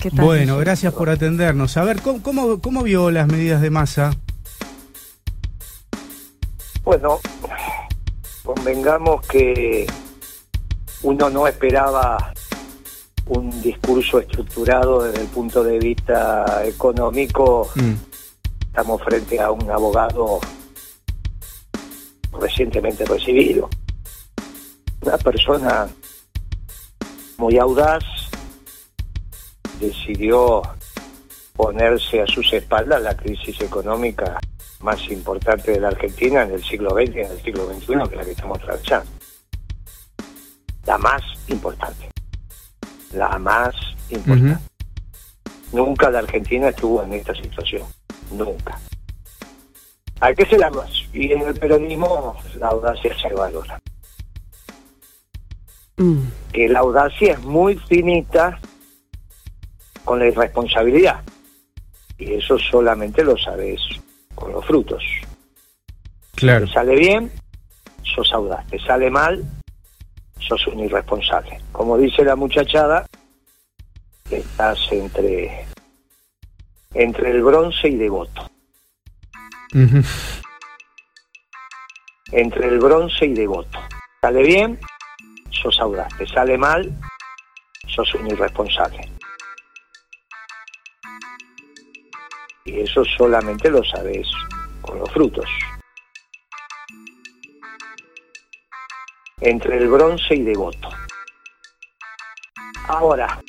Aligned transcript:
¿Qué 0.00 0.10
tal? 0.10 0.24
Bueno, 0.24 0.56
gracias 0.56 0.94
por 0.94 1.10
atendernos. 1.10 1.76
A 1.76 1.84
ver, 1.84 2.00
¿cómo, 2.00 2.22
cómo, 2.22 2.60
cómo 2.60 2.82
vio 2.82 3.10
las 3.10 3.26
medidas 3.26 3.60
de 3.60 3.68
masa? 3.68 4.12
Bueno, 6.82 7.20
convengamos 8.42 9.26
que 9.26 9.86
uno 11.02 11.28
no 11.28 11.46
esperaba 11.46 12.32
un 13.26 13.62
discurso 13.62 14.20
estructurado 14.20 15.02
desde 15.02 15.20
el 15.20 15.28
punto 15.28 15.62
de 15.62 15.78
vista 15.78 16.62
económico. 16.64 17.68
Mm, 17.74 17.92
Estamos 18.66 19.02
frente 19.02 19.40
a 19.40 19.50
un 19.50 19.70
abogado 19.70 20.38
recientemente 22.40 23.04
recibido. 23.04 23.68
Una 25.02 25.18
persona 25.18 25.88
muy 27.36 27.58
audaz 27.58 28.04
decidió 29.80 30.62
ponerse 31.56 32.22
a 32.22 32.26
sus 32.26 32.52
espaldas 32.52 33.02
la 33.02 33.16
crisis 33.16 33.60
económica 33.60 34.38
más 34.80 35.02
importante 35.10 35.72
de 35.72 35.80
la 35.80 35.88
Argentina 35.88 36.42
en 36.42 36.52
el 36.52 36.64
siglo 36.64 36.90
XX 36.90 37.16
y 37.16 37.20
en 37.20 37.30
el 37.30 37.42
siglo 37.42 37.66
XXI, 37.66 37.86
que 37.86 37.92
es 37.92 38.16
la 38.16 38.24
que 38.24 38.30
estamos 38.30 38.58
atravesando. 38.58 39.10
La 40.86 40.98
más 40.98 41.22
importante. 41.48 42.08
La 43.12 43.38
más 43.38 43.74
importante. 44.08 44.62
Nunca 45.72 46.10
la 46.10 46.20
Argentina 46.20 46.68
estuvo 46.68 47.02
en 47.02 47.12
esta 47.12 47.34
situación. 47.34 47.82
Nunca. 48.32 48.78
¿A 50.20 50.34
qué 50.34 50.46
se 50.46 50.58
la 50.58 50.70
más? 50.70 50.90
Y 51.12 51.32
en 51.32 51.42
el 51.42 51.54
peronismo 51.54 52.36
la 52.58 52.68
audacia 52.68 53.14
se 53.20 53.32
valora. 53.34 53.80
Mm, 55.96 56.22
Que 56.52 56.68
la 56.68 56.80
audacia 56.80 57.34
es 57.34 57.40
muy 57.42 57.76
finita 57.76 58.58
con 60.04 60.18
la 60.18 60.26
irresponsabilidad. 60.28 61.22
Y 62.18 62.34
eso 62.34 62.58
solamente 62.58 63.24
lo 63.24 63.36
sabes 63.36 63.80
con 64.34 64.52
los 64.52 64.64
frutos. 64.64 65.02
claro. 66.34 66.66
Te 66.66 66.72
sale 66.72 66.96
bien, 66.96 67.30
sos 68.02 68.32
audaz. 68.32 68.66
Te 68.68 68.78
sale 68.78 69.10
mal, 69.10 69.42
sos 70.38 70.66
un 70.66 70.80
irresponsable. 70.80 71.60
Como 71.72 71.96
dice 71.96 72.24
la 72.24 72.36
muchachada, 72.36 73.06
estás 74.30 74.78
entre, 74.90 75.66
entre 76.94 77.30
el 77.30 77.42
bronce 77.42 77.88
y 77.88 77.96
devoto. 77.96 78.50
Ujú. 79.74 80.02
Entre 82.32 82.68
el 82.68 82.78
bronce 82.78 83.26
y 83.26 83.34
devoto. 83.34 83.78
Sale 84.20 84.42
bien, 84.42 84.78
sos 85.50 85.78
audaz. 85.80 86.08
Te 86.16 86.26
sale 86.26 86.56
mal, 86.58 86.92
sos 87.86 88.14
un 88.14 88.26
irresponsable. 88.28 89.08
Y 92.70 92.80
eso 92.80 93.04
solamente 93.04 93.68
lo 93.68 93.82
sabes 93.82 94.28
con 94.80 94.98
los 95.00 95.10
frutos. 95.10 95.46
Entre 99.40 99.78
el 99.78 99.88
bronce 99.88 100.34
y 100.36 100.42
devoto. 100.42 100.88
Ahora, 102.86 103.40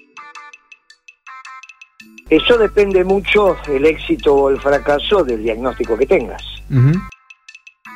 eso 2.30 2.58
depende 2.58 3.04
mucho 3.04 3.58
el 3.68 3.86
éxito 3.86 4.34
o 4.34 4.50
el 4.50 4.60
fracaso 4.60 5.24
del 5.24 5.44
diagnóstico 5.44 5.98
que 5.98 6.06
tengas. 6.06 6.44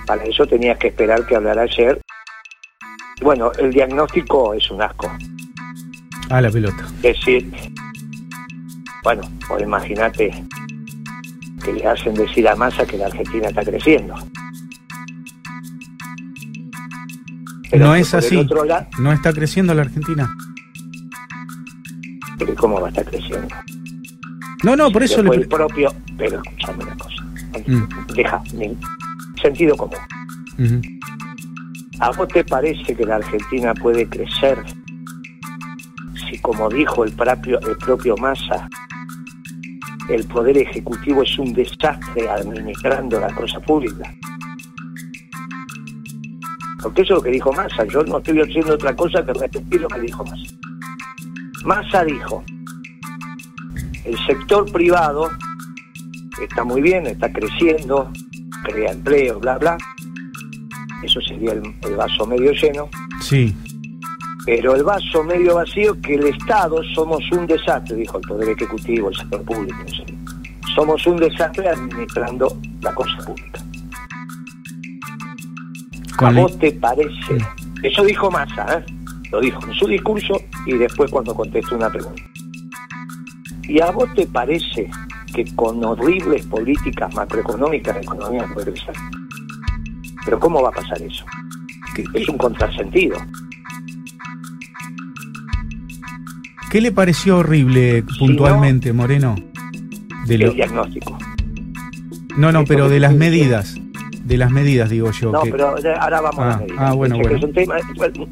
Para 0.05 0.23
eso 0.25 0.45
tenías 0.45 0.77
que 0.77 0.89
esperar 0.89 1.25
que 1.25 1.35
hablara 1.35 1.63
ayer. 1.63 1.99
Bueno, 3.21 3.51
el 3.57 3.71
diagnóstico 3.71 4.53
es 4.53 4.69
un 4.69 4.81
asco. 4.81 5.09
A 6.29 6.41
la 6.41 6.51
pelota. 6.51 6.85
Es 7.01 7.17
decir, 7.17 7.49
bueno, 9.03 9.21
pues 9.47 9.63
imagínate 9.63 10.31
que 11.65 11.73
le 11.73 11.87
hacen 11.87 12.13
decir 12.13 12.47
a 12.47 12.55
Massa 12.55 12.85
que 12.85 12.97
la 12.97 13.07
Argentina 13.07 13.47
está 13.47 13.63
creciendo. 13.63 14.13
Pero 17.71 17.87
No 17.87 17.95
es 17.95 18.13
así. 18.13 18.35
lado, 18.35 18.87
¿No 18.99 19.11
está 19.11 19.33
creciendo 19.33 19.73
la 19.73 19.81
Argentina? 19.81 20.29
pero 22.37 22.53
¿cómo 22.55 22.79
va 22.81 22.87
a 22.87 22.89
estar 22.89 23.05
creciendo? 23.05 23.47
No, 24.63 24.75
no, 24.75 24.91
por 24.91 25.03
eso 25.03 25.23
le... 25.23 25.35
el 25.35 25.47
propio, 25.47 25.93
pero 26.17 26.41
escuchame 26.43 26.83
una 26.83 26.97
cosa. 26.97 27.23
Mm. 27.65 28.13
Deja, 28.13 28.43
sentido 29.41 29.77
común. 29.77 29.97
Ujú. 30.59 30.81
¿A 31.99 32.11
vos 32.11 32.27
te 32.27 32.43
parece 32.43 32.93
que 32.95 33.05
la 33.05 33.15
Argentina 33.15 33.73
puede 33.73 34.07
crecer 34.07 34.61
si, 36.29 36.37
como 36.39 36.69
dijo 36.69 37.05
el 37.05 37.13
propio, 37.13 37.59
el 37.61 37.77
propio 37.77 38.17
Massa, 38.17 38.67
el 40.09 40.27
Poder 40.27 40.57
Ejecutivo 40.57 41.23
es 41.23 41.37
un 41.39 41.53
desastre 41.53 42.29
administrando 42.29 43.19
la 43.19 43.33
cosa 43.33 43.59
pública? 43.59 44.13
Porque 46.81 47.01
eso 47.01 47.13
es 47.13 47.17
lo 47.17 47.23
que 47.23 47.31
dijo 47.31 47.51
Massa. 47.51 47.85
Yo 47.85 48.03
no 48.03 48.19
estoy 48.19 48.39
haciendo 48.41 48.75
otra 48.75 48.95
cosa 48.95 49.25
que 49.25 49.33
repetir 49.33 49.81
lo 49.81 49.87
que 49.87 49.99
dijo 50.01 50.23
Massa. 50.23 50.55
Massa 51.65 52.03
dijo, 52.03 52.43
el 54.03 54.17
sector 54.27 54.71
privado 54.71 55.31
está 56.41 56.63
muy 56.63 56.81
bien, 56.81 57.07
está 57.07 57.31
creciendo, 57.31 58.11
crea 58.63 58.91
empleo, 58.91 59.39
bla, 59.39 59.57
bla. 59.57 59.77
Eso 61.03 61.19
sería 61.21 61.53
el, 61.53 61.63
el 61.81 61.95
vaso 61.95 62.27
medio 62.27 62.51
lleno. 62.51 62.89
Sí. 63.19 63.55
Pero 64.45 64.75
el 64.75 64.83
vaso 64.83 65.23
medio 65.23 65.55
vacío, 65.55 65.99
que 66.01 66.15
el 66.15 66.27
Estado 66.27 66.83
somos 66.93 67.23
un 67.31 67.47
desastre, 67.47 67.95
dijo 67.95 68.19
el 68.19 68.27
Poder 68.27 68.49
Ejecutivo, 68.49 69.09
el 69.09 69.15
sector 69.15 69.43
público. 69.43 69.77
Somos 70.75 71.05
un 71.07 71.17
desastre 71.17 71.69
administrando 71.69 72.59
la 72.81 72.93
cosa 72.93 73.17
pública. 73.25 73.59
¿A 76.19 76.31
vos 76.31 76.57
te 76.59 76.71
parece? 76.73 77.37
Eso 77.83 78.03
dijo 78.03 78.31
Massa, 78.31 78.79
¿eh? 78.79 78.85
Lo 79.31 79.41
dijo 79.41 79.59
en 79.67 79.73
su 79.73 79.87
discurso 79.87 80.39
y 80.65 80.73
después 80.77 81.11
cuando 81.11 81.35
contestó 81.35 81.75
una 81.75 81.89
pregunta. 81.89 82.23
¿Y 83.63 83.81
a 83.81 83.91
vos 83.91 84.13
te 84.13 84.27
parece 84.27 84.89
que 85.33 85.43
con 85.55 85.83
horribles 85.83 86.45
políticas 86.45 87.13
macroeconómicas 87.15 87.95
la 87.95 88.01
economía 88.01 88.47
puede 88.53 88.71
crecer? 88.71 88.95
Pero 90.23 90.39
¿cómo 90.39 90.61
va 90.61 90.69
a 90.69 90.71
pasar 90.71 91.01
eso? 91.01 91.25
¿Qué, 91.95 92.05
Es 92.13 92.29
un 92.29 92.37
contrasentido. 92.37 93.17
Qué 96.75 96.81
le 96.81 96.91
pareció 96.91 97.37
horrible 97.37 98.03
puntualmente, 98.19 98.91
Moreno? 98.91 99.33
De 100.27 100.37
lo- 100.37 100.47
El 100.47 100.55
diagnóstico. 100.55 101.17
No, 102.35 102.51
no, 102.51 102.65
pero 102.65 102.89
de 102.89 102.99
las 102.99 103.13
medidas. 103.15 103.75
De 104.25 104.35
las 104.35 104.51
medidas, 104.51 104.89
digo 104.89 105.09
yo. 105.11 105.31
No, 105.31 105.43
que- 105.43 105.51
pero 105.51 105.69
ahora 106.01 106.19
vamos 106.19 106.39
a 106.39 106.43
Ah, 106.43 106.49
las 106.49 106.59
medidas. 106.59 106.77
ah, 106.81 106.93
bueno, 106.93 107.15
Es 107.15 107.21
que 107.21 107.27
bueno. 107.29 107.37
es 107.37 107.43
un 107.45 107.53
tema- 107.53 107.75
bueno, 107.95 108.27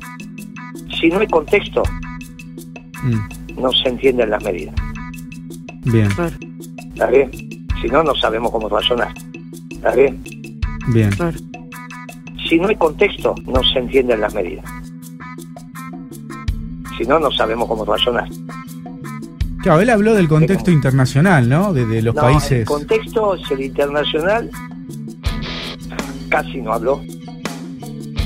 si 0.99 1.07
no 1.07 1.19
hay 1.19 1.27
contexto, 1.27 1.83
Mm, 3.03 3.61
no 3.61 3.71
se 3.71 3.87
entienden 3.87 4.29
las 4.29 4.43
medidas. 4.43 4.75
bien, 5.85 6.09
¿Está 6.93 7.07
bien? 7.07 7.31
Si 7.81 7.87
no, 7.87 8.03
no 8.03 8.13
sabemos 8.15 8.51
cómo 8.51 8.67
razonar. 8.67 9.13
¿Está 9.71 9.95
bien? 9.95 10.21
bien. 10.89 11.11
Si 12.49 12.59
no 12.59 12.67
hay 12.67 12.75
contexto, 12.75 13.35
no 13.45 13.63
se 13.63 13.79
entienden 13.79 14.19
las 14.19 14.33
medidas. 14.35 14.65
Si 16.97 17.03
no, 17.05 17.19
no 17.19 17.31
sabemos 17.31 17.67
cómo 17.67 17.85
razonar. 17.85 18.27
Claro, 19.61 19.81
él 19.81 19.89
habló 19.89 20.13
del 20.13 20.27
contexto 20.27 20.71
internacional, 20.71 21.47
¿no? 21.47 21.73
De, 21.73 21.85
de 21.85 22.01
los 22.01 22.13
No, 22.15 22.21
países. 22.21 22.51
El 22.51 22.65
contexto 22.65 23.35
es 23.35 23.49
el 23.51 23.61
internacional. 23.61 24.49
Casi 26.29 26.61
no 26.61 26.73
habló. 26.73 27.01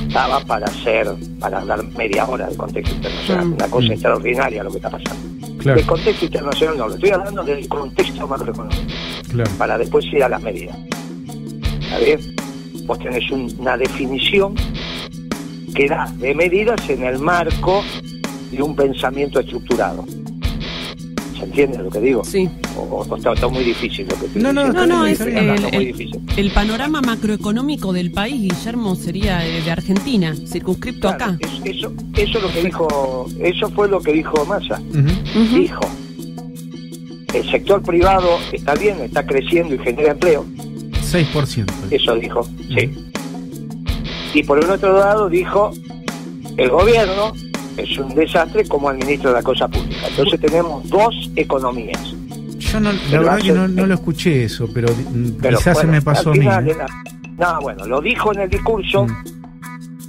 Estaba 0.08 0.40
para 0.40 0.66
hacer, 0.66 1.06
para 1.38 1.58
hablar 1.60 1.84
media 1.96 2.24
hora 2.26 2.46
del 2.48 2.56
contexto 2.56 2.94
internacional. 2.96 3.46
Mm. 3.46 3.52
Una 3.54 3.68
cosa 3.68 3.88
Mm. 3.88 3.92
extraordinaria 3.92 4.64
lo 4.64 4.70
que 4.70 4.76
está 4.78 4.90
pasando. 4.90 5.28
Claro, 5.58 5.76
Del 5.78 5.86
contexto 5.86 6.24
internacional 6.24 6.78
no, 6.78 6.88
lo 6.88 6.94
estoy 6.94 7.10
hablando 7.10 7.42
del 7.44 7.68
contexto 7.68 8.26
macroeconómico, 8.28 8.82
claro. 9.30 9.50
para 9.58 9.76
después 9.76 10.04
ir 10.06 10.22
a 10.22 10.28
las 10.28 10.40
medidas. 10.42 10.76
¿Está 11.80 11.98
bien? 11.98 12.20
Vos 12.86 12.98
tenés 13.00 13.30
un- 13.30 13.52
una 13.58 13.76
definición 13.76 14.54
que 15.74 15.88
da 15.88 16.10
de 16.16 16.34
medidas 16.34 16.88
en 16.88 17.02
el 17.04 17.18
marco 17.18 17.82
de 18.50 18.62
un 18.62 18.74
pensamiento 18.76 19.40
estructurado. 19.40 20.04
¿Se 21.38 21.44
entiende 21.44 21.78
lo 21.78 21.88
que 21.90 22.00
digo? 22.00 22.24
Sí. 22.24 22.48
O, 22.76 22.80
o 23.08 23.16
está, 23.16 23.32
está 23.32 23.46
muy 23.48 23.62
difícil 23.62 24.06
lo 24.08 24.16
que 24.18 24.26
estoy 24.26 24.42
No, 24.42 24.52
no, 24.52 24.64
diciendo? 24.66 24.86
No, 24.86 24.98
no, 24.98 25.06
es 25.06 25.24
bien, 25.24 25.38
el, 25.38 25.50
está 25.54 25.68
muy 25.68 25.76
el- 25.86 25.92
difícil. 25.96 26.20
el 26.36 26.50
panorama 26.50 27.00
macroeconómico 27.00 27.92
del 27.92 28.10
país, 28.10 28.40
Guillermo, 28.40 28.96
sería 28.96 29.38
de, 29.38 29.62
de 29.62 29.70
Argentina, 29.70 30.34
circunscripto 30.34 31.08
Claro, 31.14 31.24
acá. 31.24 31.38
es- 31.64 31.76
eso, 31.76 31.92
eso 32.16 32.38
es 32.38 32.42
lo 32.42 32.52
que 32.52 32.62
dijo, 32.64 33.26
eso 33.40 33.70
fue 33.70 33.88
lo 33.88 34.00
que 34.00 34.12
dijo 34.14 34.44
Massa. 34.46 34.80
Dijo, 35.54 35.80
el 37.34 37.50
sector 37.50 37.82
privado 37.82 38.38
está 38.52 38.74
bien, 38.74 38.98
está 39.00 39.24
creciendo 39.24 39.74
y 39.74 39.78
genera 39.78 40.12
empleo. 40.12 40.44
6%. 41.10 41.66
Eso 41.90 42.14
dijo, 42.16 42.44
sí. 42.74 42.90
Y 44.34 44.42
por 44.42 44.62
el 44.62 44.68
otro 44.70 44.98
lado 44.98 45.28
dijo, 45.28 45.70
el 46.56 46.68
gobierno 46.70 47.32
es 47.78 47.98
un 47.98 48.14
desastre 48.14 48.66
como 48.66 48.90
el 48.90 48.98
ministro 48.98 49.30
de 49.30 49.36
la 49.36 49.42
Cosa 49.42 49.68
Pública. 49.68 50.06
Entonces 50.08 50.40
tenemos 50.40 50.88
dos 50.88 51.30
economías. 51.36 52.14
Yo 52.58 52.80
no, 52.80 52.90
la 53.10 53.18
verdad 53.20 53.38
que 53.38 53.52
no, 53.52 53.68
no 53.68 53.86
lo 53.86 53.94
escuché 53.94 54.44
eso, 54.44 54.68
pero, 54.74 54.88
mm, 54.92 55.38
Pero 55.40 55.58
quizás 55.58 55.78
se 55.78 55.86
bueno, 55.86 55.92
me 55.92 56.02
pasó 56.02 56.30
a 56.30 56.32
al 56.32 56.38
mí. 56.38 56.44
final 56.44 56.68
¿eh? 56.68 56.72
era- 56.72 56.86
No, 57.38 57.60
bueno, 57.62 57.86
lo 57.86 58.00
dijo 58.00 58.32
en 58.34 58.40
el 58.40 58.50
discurso 58.50 59.06
Mm. 59.06 59.24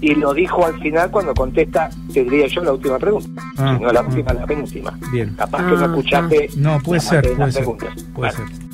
y 0.02 0.16
lo 0.16 0.34
dijo 0.34 0.66
al 0.66 0.80
final 0.82 1.12
cuando 1.12 1.34
contesta, 1.34 1.90
te 2.12 2.24
diría 2.24 2.48
yo, 2.48 2.64
la 2.64 2.74
última 2.74 2.98
pregunta. 2.98 3.42
Ah, 3.58 3.76
si 3.78 3.84
no 3.84 3.92
la 3.92 4.00
ah. 4.00 4.06
última, 4.08 4.34
la 4.34 4.46
penúltima. 4.46 4.98
Bien. 5.12 5.36
Capaz 5.38 5.58
que 5.60 5.76
no 5.76 5.80
Ah, 5.80 5.86
escuchaste. 5.86 6.50
No, 6.58 6.80
puede 6.82 7.02
ser, 7.02 7.22
puede 7.22 7.38
las 7.38 7.54
ser. 7.54 7.62
preguntas. 7.64 7.90
Puede 8.14 8.32
Bueno, 8.34 8.50
ser. 8.50 8.70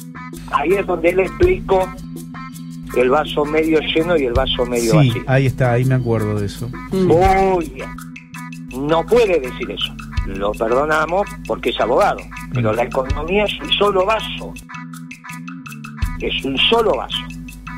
Ahí 0.51 0.69
es 0.73 0.85
donde 0.87 1.09
él 1.09 1.19
explicó 1.19 1.87
el 2.97 3.09
vaso 3.09 3.43
medio 3.45 3.79
lleno 3.93 4.15
y 4.17 4.23
el 4.25 4.33
vaso 4.33 4.65
medio 4.65 4.91
Sí, 4.91 5.09
vacío. 5.09 5.23
ahí 5.27 5.45
está, 5.47 5.73
ahí 5.73 5.83
me 5.85 5.95
acuerdo 5.95 6.39
de 6.39 6.45
eso. 6.45 6.69
Mm. 6.91 7.05
Muy 7.07 7.69
bien. 7.69 7.89
No 8.77 9.05
puede 9.05 9.39
decir 9.39 9.71
eso. 9.71 9.95
Lo 10.25 10.51
perdonamos 10.51 11.27
porque 11.47 11.69
es 11.69 11.79
abogado. 11.79 12.19
Pero 12.53 12.73
la 12.73 12.83
economía 12.83 13.45
es 13.45 13.59
un 13.59 13.71
solo 13.73 14.05
vaso. 14.05 14.53
Es 16.19 16.43
un 16.43 16.57
solo 16.57 16.95
vaso. 16.95 17.21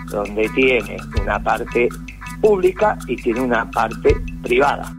Donde 0.09 0.47
tiene 0.49 0.97
una 1.21 1.41
parte 1.41 1.89
pública 2.41 2.97
y 3.07 3.15
tiene 3.17 3.41
una 3.41 3.69
parte 3.69 4.15
privada. 4.41 4.95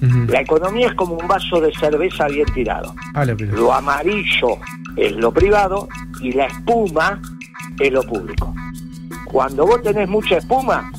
La 0.00 0.40
economía 0.40 0.88
es 0.88 0.94
como 0.94 1.14
un 1.14 1.28
vaso 1.28 1.60
de 1.60 1.72
cerveza 1.74 2.26
bien 2.26 2.46
tirado. 2.54 2.94
Ah. 3.14 3.24
Lo 3.24 3.72
amarillo 3.72 4.56
es 4.96 5.12
lo 5.12 5.30
privado 5.30 5.88
y 6.22 6.32
la 6.32 6.46
espuma 6.46 7.20
es 7.78 7.92
lo 7.92 8.02
público. 8.02 8.54
Cuando 9.26 9.66
vos 9.66 9.82
tenés 9.82 10.08
mucha 10.08 10.38
espuma, 10.38 10.90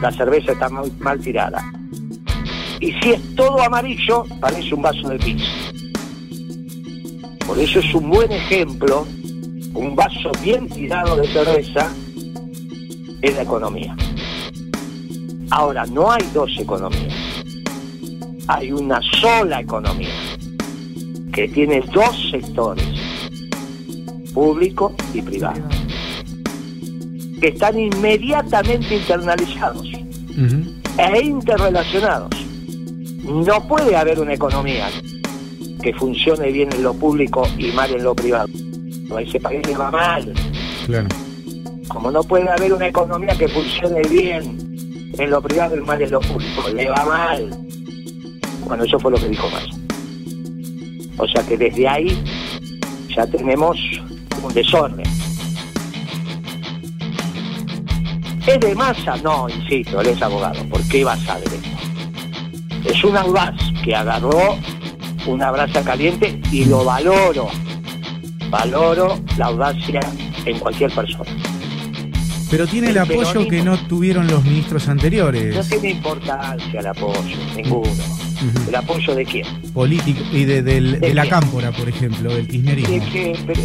la 0.00 0.10
cerveza 0.12 0.52
está 0.52 0.68
mal, 0.68 0.90
mal 1.00 1.20
tirada. 1.20 1.62
Y 2.80 2.92
si 2.92 3.10
es 3.10 3.34
todo 3.34 3.62
amarillo, 3.62 4.24
parece 4.40 4.74
un 4.74 4.82
vaso 4.82 5.08
de 5.08 5.18
pizza. 5.18 5.50
Por 7.46 7.58
eso 7.58 7.78
es 7.78 7.94
un 7.94 8.10
buen 8.10 8.30
ejemplo, 8.32 9.06
un 9.74 9.94
vaso 9.94 10.32
bien 10.42 10.68
tirado 10.68 11.16
de 11.16 11.26
cerveza 11.28 11.90
es 13.22 13.34
la 13.34 13.42
economía. 13.42 13.96
Ahora, 15.50 15.86
no 15.86 16.10
hay 16.10 16.22
dos 16.34 16.50
economías. 16.58 17.14
Hay 18.48 18.72
una 18.72 19.00
sola 19.20 19.60
economía 19.60 20.14
que 21.32 21.48
tiene 21.48 21.82
dos 21.92 22.30
sectores, 22.30 22.86
público 24.32 24.94
y 25.12 25.22
privado, 25.22 25.62
que 27.40 27.48
están 27.48 27.78
inmediatamente 27.78 28.96
internalizados 28.96 29.86
e 30.98 31.20
interrelacionados. 31.22 32.30
No 33.24 33.66
puede 33.66 33.96
haber 33.96 34.20
una 34.20 34.34
economía 34.34 34.88
que 35.82 35.92
funcione 35.94 36.50
bien 36.52 36.72
en 36.72 36.82
lo 36.82 36.94
público 36.94 37.46
y 37.58 37.72
mal 37.72 37.90
en 37.90 38.04
lo 38.04 38.14
privado. 38.14 38.48
A 39.14 39.20
ese 39.20 39.40
país 39.40 39.66
le 39.66 39.76
va 39.76 39.90
mal. 39.90 40.32
Claro. 40.86 41.08
Como 41.88 42.10
no 42.10 42.22
puede 42.22 42.48
haber 42.48 42.72
una 42.72 42.88
economía 42.88 43.34
que 43.36 43.48
funcione 43.48 44.02
bien 44.08 45.12
en 45.18 45.30
lo 45.30 45.40
privado 45.40 45.76
y 45.76 45.80
mal 45.80 46.00
en 46.02 46.10
lo 46.10 46.20
público, 46.20 46.68
le 46.74 46.88
va 46.88 47.04
mal. 47.04 47.50
Bueno, 48.66 48.84
eso 48.84 48.98
fue 48.98 49.12
lo 49.12 49.18
que 49.18 49.28
dijo 49.28 49.48
Massa. 49.50 49.76
O 51.18 51.26
sea 51.26 51.42
que 51.46 51.56
desde 51.56 51.88
ahí 51.88 52.18
ya 53.14 53.26
tenemos 53.26 53.78
un 54.42 54.52
desorden. 54.52 55.06
¿Es 58.46 58.60
de 58.60 58.74
Massa? 58.74 59.16
No, 59.22 59.48
insisto, 59.48 60.00
él 60.00 60.08
es 60.08 60.22
abogado. 60.22 60.64
¿Por 60.68 60.82
qué 60.88 61.04
va 61.04 61.14
a 61.14 61.16
saber 61.18 61.48
esto? 61.48 62.88
Es 62.88 63.02
un 63.04 63.16
audaz 63.16 63.54
que 63.84 63.94
agarró 63.94 64.56
una 65.26 65.50
brasa 65.50 65.82
caliente 65.82 66.40
y 66.52 66.64
lo 66.66 66.84
valoro. 66.84 67.48
Valoro 68.48 69.18
la 69.36 69.46
audacia 69.46 70.00
en 70.44 70.58
cualquier 70.60 70.92
persona. 70.92 71.30
Pero 72.48 72.66
tiene 72.68 72.90
el 72.90 72.96
El 72.96 73.02
apoyo 73.02 73.26
peronismo. 73.26 73.50
que 73.50 73.62
no 73.64 73.76
tuvieron 73.88 74.28
los 74.28 74.44
ministros 74.44 74.86
No 74.86 74.92
anteriores. 74.92 75.68
tiene 75.68 75.90
importancia 75.90 76.78
el 76.78 76.86
apoyo, 76.86 77.36
ninguno. 77.56 77.90
¿El 78.68 78.74
apoyo 78.76 79.14
de 79.16 79.24
quién? 79.24 79.46
Político 79.74 80.20
y 80.32 80.44
de, 80.44 80.62
del- 80.62 81.00
de 81.00 81.08
¿De 81.08 81.14
la 81.14 81.22
quién? 81.22 81.30
cámpora, 81.40 81.72
por 81.72 81.88
ejemplo, 81.88 82.32
del 82.32 82.46
¿De, 82.46 82.52
kirchnerismo. 82.52 83.04
qué? 83.12 83.36
Pero- 83.46 83.62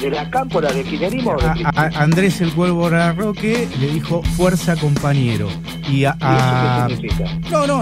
¿De 0.00 0.10
la 0.10 0.28
cámpora 0.30 0.70
de 0.72 0.82
kirchnerismo 0.84 1.34
de 1.36 1.64
A, 1.64 1.90
Andrés 2.02 2.40
el 2.42 2.52
Cuervo 2.52 2.90
Larroque 2.90 3.66
le 3.80 3.88
dijo 3.92 4.22
fuerza 4.22 4.76
compañero. 4.76 5.48
Y 5.90 6.04
a, 6.04 6.16
¿Y 6.20 6.24
a- 6.24 6.86
eso 6.88 6.88
qué 6.88 6.96
significa? 6.96 7.38
no, 7.50 7.66
no, 7.66 7.80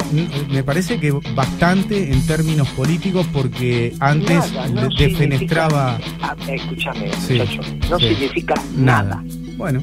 me 0.50 0.62
parece 0.62 1.00
que 1.00 1.11
bastante 1.34 2.12
en 2.12 2.25
términos 2.26 2.69
políticos 2.70 3.26
porque 3.32 3.94
antes 3.99 4.52
Nada, 4.52 4.69
no 4.69 4.88
defenestraba 4.96 5.99
Ah, 6.22 6.37
escúchame, 6.49 7.11
Sí, 7.26 7.34
muchacho, 7.38 7.61
no 7.90 7.99
sí. 7.99 8.08
significa 8.08 8.55
nada. 8.76 9.16
nada. 9.16 9.25
Bueno, 9.56 9.82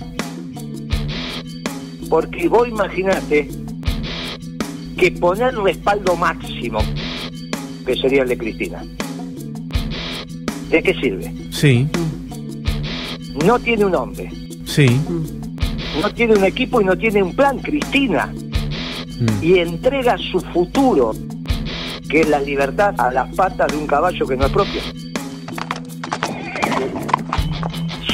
Porque 2.09 2.47
vos 2.47 2.67
imaginate 2.67 3.47
que 4.97 5.11
poner 5.13 5.55
respaldo 5.55 6.15
máximo, 6.15 6.79
que 7.85 7.95
sería 7.95 8.23
el 8.23 8.29
de 8.29 8.37
Cristina, 8.37 8.83
¿de 10.69 10.83
qué 10.83 10.93
sirve? 10.95 11.33
Sí, 11.61 11.87
No 13.45 13.59
tiene 13.59 13.85
un 13.85 13.93
hombre, 13.93 14.31
sí. 14.65 14.99
no 16.01 16.09
tiene 16.11 16.33
un 16.33 16.43
equipo 16.43 16.81
y 16.81 16.85
no 16.85 16.97
tiene 16.97 17.21
un 17.21 17.35
plan, 17.35 17.59
Cristina. 17.59 18.33
mm, 19.19 19.43
y 19.43 19.59
entrega 19.59 20.17
su 20.17 20.39
futuro, 20.39 21.13
que 22.09 22.21
es 22.21 22.29
la 22.29 22.39
libertad, 22.41 22.95
a 22.97 23.11
las 23.11 23.33
patas 23.35 23.71
de 23.71 23.77
un 23.77 23.85
caballo 23.85 24.25
que 24.25 24.35
no 24.35 24.45
es 24.47 24.51
propio. 24.51 24.81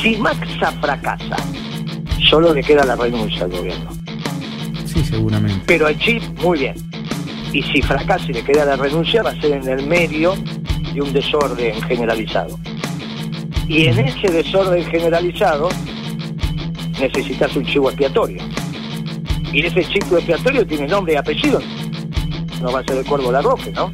Si 0.01 0.17
Maxa 0.17 0.71
fracasa, 0.81 1.38
solo 2.29 2.53
le 2.53 2.61
queda 2.61 2.83
la 2.85 2.97
renuncia 2.97 3.45
al 3.45 3.51
gobierno. 3.51 3.89
Sí, 4.85 5.03
seguramente. 5.05 5.63
Pero 5.65 5.88
el 5.88 5.97
chip, 6.00 6.21
muy 6.41 6.59
bien. 6.59 6.75
Y 7.53 7.63
si 7.63 7.81
fracasa 7.81 8.25
y 8.29 8.33
le 8.33 8.43
queda 8.43 8.65
la 8.65 8.75
renuncia, 8.75 9.23
va 9.23 9.29
a 9.31 9.41
ser 9.41 9.53
en 9.53 9.67
el 9.69 9.88
medio 9.88 10.35
de 10.93 11.01
un 11.01 11.13
desorden 11.13 11.81
generalizado. 11.83 12.59
Y 13.67 13.85
en 13.87 13.99
ese 13.99 14.31
desorden 14.31 14.83
generalizado 14.86 15.69
necesitas 17.00 17.55
un 17.55 17.65
chivo 17.65 17.89
expiatorio. 17.89 18.41
Y 19.51 19.65
ese 19.65 19.83
chivo 19.86 20.17
expiatorio 20.17 20.65
tiene 20.65 20.88
nombre 20.88 21.13
y 21.13 21.15
apellido. 21.17 21.59
No 22.62 22.71
va 22.71 22.79
a 22.79 22.83
ser 22.83 22.97
el 22.97 23.05
Cuervo 23.05 23.31
Larroque, 23.31 23.71
¿no? 23.71 23.91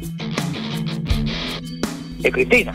Es 2.22 2.32
Cristina. 2.32 2.72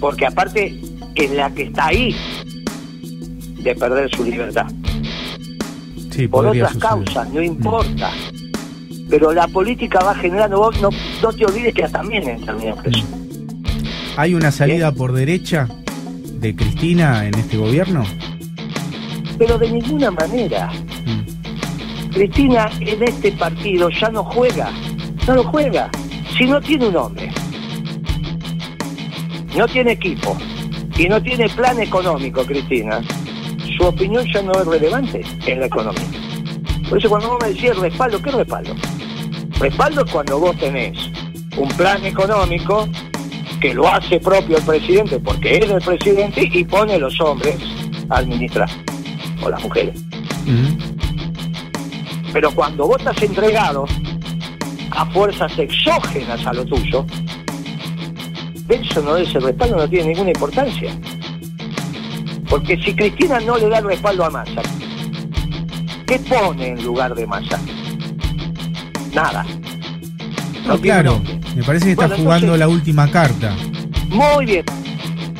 Porque 0.00 0.26
aparte 0.26 0.80
es 1.14 1.30
la 1.32 1.50
que 1.50 1.64
está 1.64 1.86
ahí 1.86 2.14
de 3.58 3.74
perder 3.74 4.10
su 4.16 4.24
libertad 4.24 4.66
Sí, 6.10 6.26
por 6.26 6.46
otras 6.46 6.72
suceder. 6.72 6.88
causas, 6.88 7.30
no 7.30 7.42
importa. 7.42 8.10
Pero 9.08 9.32
la 9.32 9.46
política 9.48 9.98
va 10.04 10.14
generando, 10.14 10.58
vos 10.58 10.80
no, 10.80 10.88
no 11.22 11.32
te 11.32 11.44
olvides 11.44 11.74
que 11.74 11.82
también 11.88 12.28
en 12.28 12.44
términos 12.44 12.78
preso. 12.78 13.04
¿Hay 14.20 14.34
una 14.34 14.52
salida 14.52 14.92
por 14.92 15.14
derecha 15.14 15.66
de 16.40 16.54
Cristina 16.54 17.26
en 17.26 17.34
este 17.38 17.56
gobierno? 17.56 18.04
Pero 19.38 19.56
de 19.56 19.70
ninguna 19.70 20.10
manera. 20.10 20.70
Mm, 21.06 22.10
Cristina 22.10 22.70
en 22.80 23.02
este 23.02 23.32
partido 23.32 23.88
ya 23.88 24.10
no 24.10 24.22
juega, 24.22 24.70
no 25.26 25.36
lo 25.36 25.44
juega. 25.44 25.90
Si 26.36 26.44
no 26.44 26.60
tiene 26.60 26.88
un 26.88 26.96
hombre, 26.96 27.32
no 29.56 29.66
tiene 29.66 29.92
equipo 29.92 30.36
y 30.98 31.08
no 31.08 31.22
tiene 31.22 31.48
plan 31.48 31.80
económico, 31.80 32.44
Cristina, 32.44 33.00
su 33.74 33.84
opinión 33.84 34.26
ya 34.34 34.42
no 34.42 34.52
es 34.52 34.66
relevante 34.66 35.22
en 35.46 35.60
la 35.60 35.64
economía. 35.64 36.04
Por 36.90 36.98
eso 36.98 37.08
cuando 37.08 37.30
vos 37.30 37.38
me 37.40 37.54
decís 37.54 37.74
respaldo, 37.74 38.20
¿qué 38.20 38.32
respaldo? 38.32 38.74
Respaldo 39.58 40.04
es 40.04 40.12
cuando 40.12 40.38
vos 40.38 40.54
tenés 40.58 40.98
un 41.56 41.68
plan 41.70 42.04
económico 42.04 42.86
que 43.60 43.74
lo 43.74 43.86
hace 43.86 44.18
propio 44.18 44.56
el 44.56 44.64
presidente 44.64 45.18
porque 45.20 45.58
es 45.58 45.70
el 45.70 45.82
presidente 45.82 46.48
y 46.52 46.64
pone 46.64 46.98
los 46.98 47.20
hombres 47.20 47.56
a 48.08 48.18
administrar, 48.18 48.68
o 49.42 49.50
las 49.50 49.62
mujeres. 49.62 50.02
Pero 52.32 52.50
cuando 52.52 52.86
vos 52.86 52.96
estás 52.98 53.22
entregado 53.22 53.86
a 54.92 55.06
fuerzas 55.06 55.56
exógenas 55.58 56.46
a 56.46 56.52
lo 56.52 56.64
tuyo, 56.64 57.04
eso 58.68 59.02
no 59.02 59.16
es 59.16 59.34
el 59.34 59.42
respaldo, 59.42 59.76
no 59.76 59.88
tiene 59.88 60.08
ninguna 60.08 60.30
importancia. 60.30 60.96
Porque 62.48 62.76
si 62.82 62.94
Cristina 62.94 63.40
no 63.40 63.58
le 63.58 63.68
da 63.68 63.78
el 63.78 63.84
respaldo 63.84 64.24
a 64.24 64.30
Massa, 64.30 64.62
¿qué 66.06 66.18
pone 66.20 66.68
en 66.68 66.84
lugar 66.84 67.14
de 67.14 67.26
Massa? 67.26 67.60
Nada. 69.14 69.44
No, 70.66 70.78
tiene 70.78 70.80
claro, 70.80 71.12
nombre. 71.12 71.39
Me 71.56 71.62
parece 71.64 71.86
que 71.86 71.90
está 71.92 72.06
Bueno, 72.06 72.22
jugando 72.22 72.46
entonces- 72.54 72.60
la 72.60 72.68
última 72.68 73.10
carta. 73.10 73.54
Muy 74.08 74.44
bien. 74.46 74.64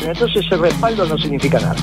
Entonces 0.03 0.45
el 0.51 0.59
respaldo 0.61 1.07
no 1.07 1.19
significa 1.19 1.59
nada. 1.61 1.77